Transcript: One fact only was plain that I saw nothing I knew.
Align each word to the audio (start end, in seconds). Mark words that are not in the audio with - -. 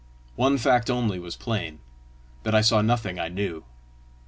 One 0.35 0.57
fact 0.57 0.89
only 0.89 1.19
was 1.19 1.35
plain 1.35 1.77
that 2.41 2.55
I 2.55 2.61
saw 2.61 2.81
nothing 2.81 3.19
I 3.19 3.27
knew. 3.29 3.63